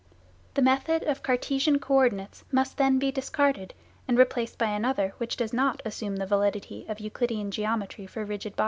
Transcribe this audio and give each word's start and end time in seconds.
The 0.55 0.63
method 0.63 1.03
of 1.03 1.21
Cartesian 1.21 1.77
coordinates 1.77 2.43
must 2.51 2.77
then 2.77 2.97
be 2.97 3.11
discarded, 3.11 3.75
and 4.07 4.17
replaced 4.17 4.57
by 4.57 4.71
another 4.71 5.13
which 5.19 5.37
does 5.37 5.53
not 5.53 5.79
assume 5.85 6.15
the 6.15 6.25
validity 6.25 6.87
of 6.89 6.99
Euclidean 6.99 7.51
geometry 7.51 8.07
for 8.07 8.25
rigid 8.25 8.53
bodies. 8.55 8.59